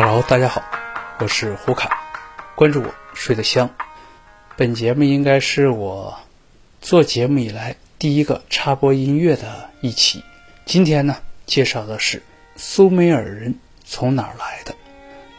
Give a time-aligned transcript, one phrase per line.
[0.00, 0.62] Hello，大家好，
[1.18, 1.90] 我是胡侃，
[2.54, 3.68] 关注我睡得香。
[4.56, 6.16] 本节目应该是我
[6.80, 10.22] 做节目以来第一个插播音乐的一期。
[10.64, 11.16] 今天呢，
[11.46, 12.22] 介绍的是
[12.54, 14.72] 苏美尔人从哪儿来的。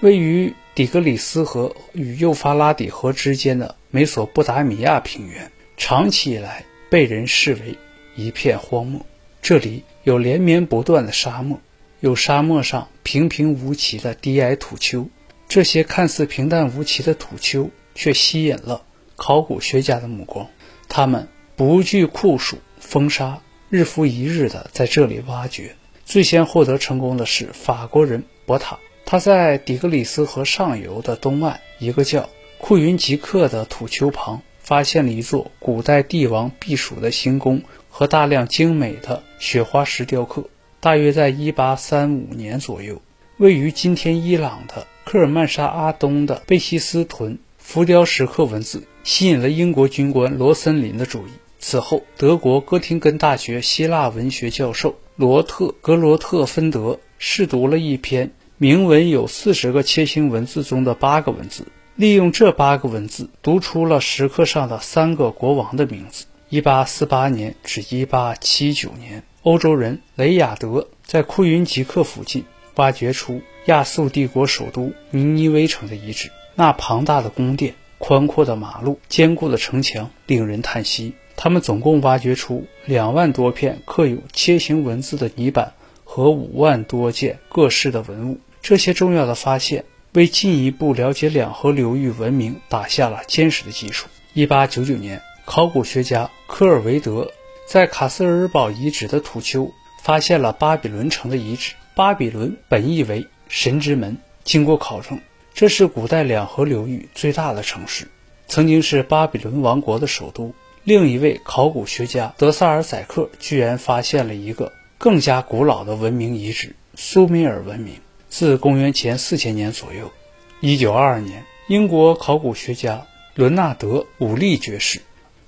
[0.00, 7.76] 位于底格里斯河与幼发拉底河之间的美索不达米亚平原，长期以来被人视为
[8.14, 9.04] 一片荒漠。
[9.42, 11.60] 这里有连绵不断的沙漠。
[12.00, 15.08] 有沙漠上平平无奇的低矮土丘，
[15.48, 18.82] 这些看似平淡无奇的土丘却吸引了
[19.16, 20.48] 考古学家的目光。
[20.88, 25.74] 他们不惧酷暑风沙，日复一日地在这里挖掘。
[26.04, 40.48] 最先获得成功的是法国人博塔，他在底格里斯河上游的东岸一个叫库云吉克的土丘旁，发现了一座古代帝王避暑的行宫和大量精美的雪花石雕刻。
[40.86, 42.06] 大约在1835
[42.36, 43.02] 年左右，
[43.38, 51.30] 位于今天伊朗的科尔曼沙阿东的贝希斯屯浮雕石刻文字，吸引了英国军官罗森林的注意。
[51.58, 66.26] 此后，德国哥廷根大学希腊文学教授罗特格罗特芬德试读了一篇铭文有四十个楔形文字中的八个文字，利用这八个文字读出了石刻上的三个国王的名字。
[66.50, 69.24] 1848年至1879年。
[69.46, 72.44] 欧洲人雷亚德在库云吉克附近
[72.74, 76.32] 挖掘出亚述帝国首都尼尼微城的遗址。
[76.56, 81.14] 那庞大的宫殿、宽阔的马路、坚固的城墙，令人叹息。
[81.36, 88.40] 他们总共挖掘出两万多片刻有楔形文字的泥板和五万多件各式的文物。
[88.62, 94.08] 这些重要的发现为进一步了解两河流域文明打下了坚实的基础。
[94.32, 97.30] 一八九九年，考古学家科尔维德。
[97.66, 101.74] 在卡斯尔堡遗址的土丘发现了巴比伦城的遗址。
[101.96, 104.16] 巴比伦本意为神之门。
[104.44, 105.18] 经过考证，
[105.52, 108.06] 这是古代两河流域最大的城市，
[108.46, 110.54] 曾经是巴比伦王国的首都。
[110.84, 117.94] 另一位考古学家德萨尔宰克居然发现了一个更加古老的文明遗址——苏美尔文明，
[118.28, 120.12] 自公元前四千年左右。
[120.60, 123.04] 一九二二年，英国考古学家
[123.34, 123.88] 伦纳德·
[124.18, 125.00] 武利爵士。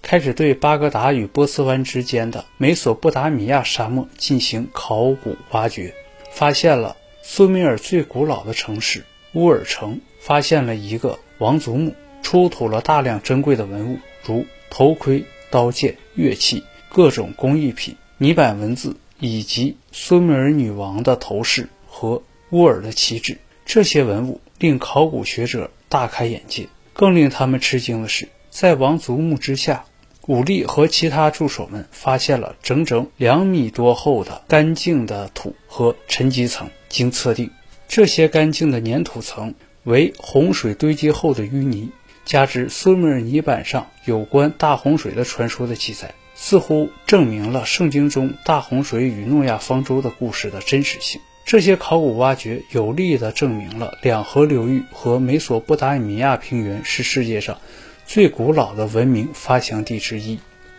[0.03, 5.95] 开始对巴格达与波斯湾之间的美索不达米亚沙漠进行考古挖掘，
[6.33, 9.05] 发现了苏美尔最古老的城市
[9.35, 23.37] 乌尔城，发现了一个王族墓，出土了大量珍贵的文物，如头盔、刀剑、乐器、各种工艺品、泥板文字以及苏美尔女王的头饰和乌尔的旗帜。
[23.67, 29.85] 这些文物令考古学者大开眼界，更令他们吃惊的是，在王族墓之下。
[30.27, 36.69] 武力和其他助手们发现了整整两米多厚的干净的土和沉积层。
[36.91, 37.51] 经测定，
[37.89, 39.55] 这些干净的粘土层
[39.85, 41.89] 为洪水堆积后的淤泥，
[42.27, 51.19] 加之苏美尔泥板上有关大洪水的传说的记载，似乎证明了圣经中大洪水与诺亚方舟的故事的真实性。
[51.47, 57.57] 这些考古挖掘有力地证明了两河流域和美索不达米亚平原是世界上。
[58.09, 60.39] 最古老的文明发祥地之一。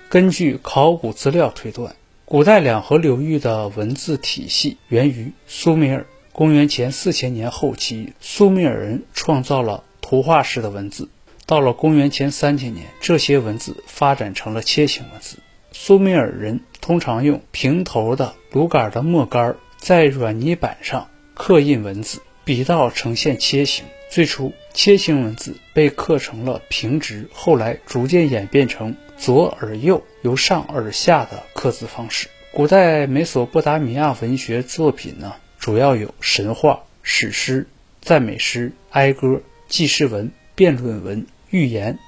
[0.09, 1.95] 根据考古资料推断，
[2.25, 6.07] 古代两河流域的文字体系源于苏美尔。
[6.31, 11.07] 公元前四千年后期，苏美尔人创造了图画式的文字。
[11.45, 15.38] 到了公元前三千年，这些文字发展成了楔形文字。
[15.72, 23.85] 苏美尔人通常用平头的炉杆的木杆在软泥板上刻印文字，笔道呈现楔形。
[24.09, 32.27] 最初，楔形文字被刻成了平直，后来逐渐演变成左而右、由上而下的刻字方式。
[32.51, 37.67] 古代美索不达米亚文学作品呢，主要有神话、史诗、
[38.01, 41.99] 赞美诗、哀歌、记事文、辩论文、寓言、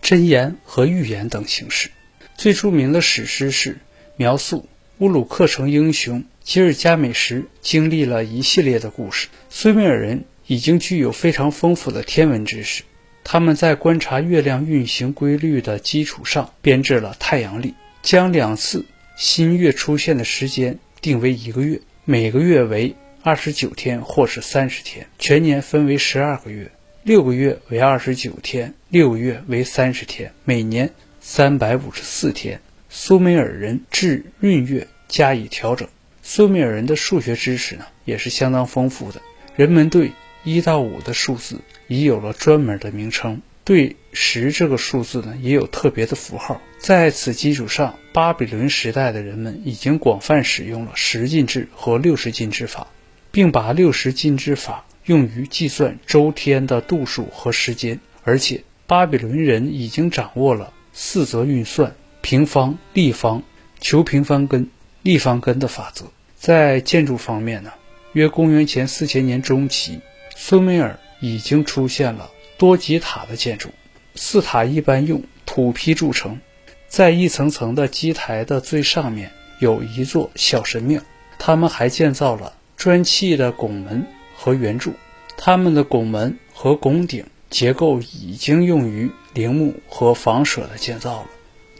[0.00, 1.90] 箴言和寓言等形式。
[2.36, 3.78] 最著名的史诗是
[4.14, 4.68] 描述
[4.98, 9.26] 乌鲁克城英雄吉尔加美什经历了一系列的故事。
[9.48, 10.24] 苏美尔人。
[10.50, 12.82] 已经具有非常丰富的天文知识，
[13.22, 18.84] 他们在观察月亮运行规律的基础上编制了太阳历，将两次
[19.16, 26.68] 新月出现的时间定为一个月，每个月为二十九天或是三十天，全年分为十二个月，
[27.04, 32.60] 六个月为二十九天，六个月为三十天，每年三百五十四天。
[32.88, 35.88] 苏美尔人至闰月加以调整。
[36.24, 39.22] 苏美尔人的数学知识呢也是相当丰富的，
[39.54, 40.10] 人们对。
[40.44, 46.60] 一到五的数字已有了专门的名称，对十这个数字呢也有特别的符号。
[46.78, 52.86] 在此基础上，巴比伦时代的人们已经广泛使用了十进制和六十进制法，
[53.30, 63.42] 并把六十进制法用于计算周天的度数和时间，而且巴比伦人已经掌握了四则运算、平方、立方、
[63.78, 64.70] 求平方根、
[65.02, 66.06] 立方根的法则。
[66.36, 67.70] 在建筑方面呢，
[68.14, 70.00] 约公元前四千年中期，
[70.42, 73.68] 苏美尔已经出现了多吉塔的建筑。
[74.14, 76.40] 四塔一般用土坯筑成，
[76.88, 81.02] 在一层层的基台的最上面有一座小神庙。
[81.38, 84.94] 他们还建造了砖砌的拱门和圆柱。
[85.36, 91.26] 他们的拱门和拱顶结构已经用于陵墓和房舍的建造了。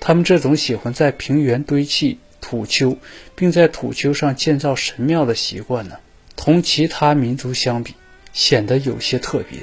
[0.01, 2.97] 他们这种喜欢在平原堆砌土丘，
[3.35, 5.97] 并在土丘上建造神庙的习惯呢，
[6.37, 7.95] 同其他民族相比，
[8.41, 9.59] 显得有些特别。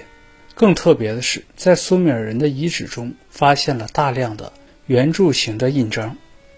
[0.53, 4.53] 更特别的是，在苏美尔人的遗址中发现了大量的
[4.85, 6.15] 圆柱形的印章，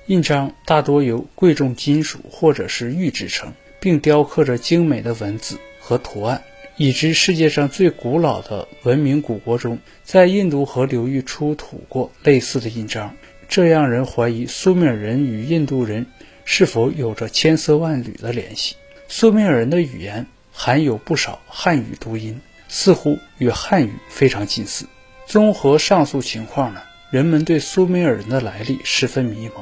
[0.07, 6.43] 印章大多由贵重金属或者是玉制成，并雕刻着精美的文字和图案。
[6.75, 13.15] 已知世界上最古老的文明古国中，在印度河流域出土过类似的印章，
[13.47, 16.05] 这让人怀疑苏美尔人与印度人
[16.43, 18.75] 是否有着千丝万缕的联系。
[19.07, 20.27] 苏美尔人的语言
[20.61, 22.41] 含有不少汉语读音。
[22.67, 24.85] 似乎与汉语非常近似。
[25.25, 29.53] 综合上述情况呢，人们对苏美尔人的来历十分迷茫。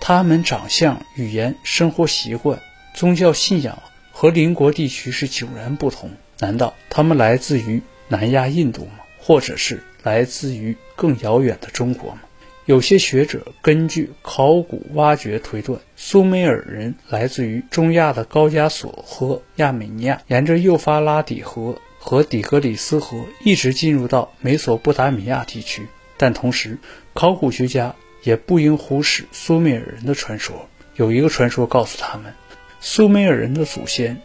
[0.00, 2.62] 他们长相、语言、生活习惯、
[2.94, 6.10] 宗教信仰和邻国地区是迥然不同。
[6.38, 9.00] 难道他们来自于南亚印度吗？
[9.20, 12.22] 或者是来自于更遥远的中国吗？
[12.68, 21.80] 有些学者根据考古挖掘推断，苏美尔人来自于中亚的高加索和亚美尼亚，沿着幼发拉底河。
[21.98, 25.86] 和底格里斯河一直进入到美索不达米亚地区，
[26.18, 26.78] 但同时，
[27.14, 30.68] 考古学家也不应忽视苏美尔人的传说。
[30.96, 32.34] 有一个传说告诉他们，
[32.80, 34.20] 苏美尔人的祖先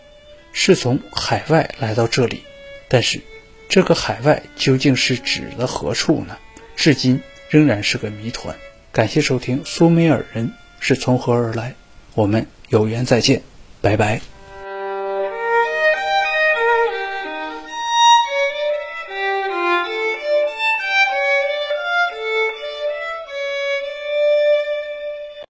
[0.51, 2.43] 是从海外来到这里，
[2.89, 3.21] 但是
[3.69, 6.37] 这个海外究竟是指的何处呢？
[6.75, 7.21] 至今
[7.53, 8.55] 仍然是个谜团。
[8.91, 11.69] 感谢收听《苏美尔人是从何而来》，
[12.15, 13.43] 我们有缘再见，
[13.79, 14.32] 拜拜。